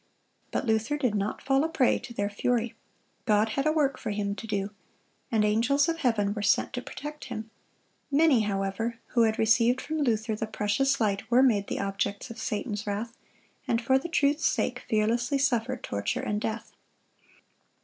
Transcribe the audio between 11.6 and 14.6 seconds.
the objects of Satan's wrath, and for the truth's